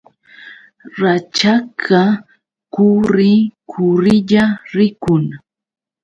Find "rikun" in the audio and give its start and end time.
4.75-5.23